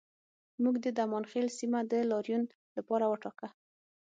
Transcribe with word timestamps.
موږ 0.63 0.75
د 0.81 0.87
زمانخیل 0.97 1.47
سیمه 1.59 1.79
د 1.91 1.93
لاریون 2.11 2.43
لپاره 2.77 3.05
وټاکه 3.07 3.47